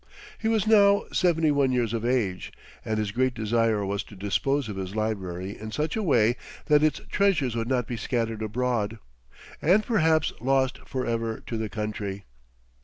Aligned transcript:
He 0.39 0.47
was 0.47 0.65
now 0.65 1.03
seventy 1.13 1.51
one 1.51 1.71
years 1.71 1.93
of 1.93 2.03
age, 2.03 2.51
and 2.83 2.97
his 2.97 3.11
great 3.11 3.35
desire 3.35 3.85
was 3.85 4.01
to 4.05 4.15
dispose 4.15 4.67
of 4.67 4.75
his 4.75 4.95
library 4.95 5.55
in 5.55 5.69
such 5.71 5.95
a 5.95 6.01
way 6.01 6.37
that 6.65 6.81
its 6.81 7.01
treasures 7.11 7.55
would 7.55 7.67
not 7.67 7.85
be 7.85 7.97
scattered 7.97 8.41
abroad, 8.41 8.97
and 9.61 9.85
perhaps 9.85 10.33
lost 10.41 10.79
forever 10.87 11.43
to 11.45 11.55
the 11.55 11.69
country. 11.69 12.25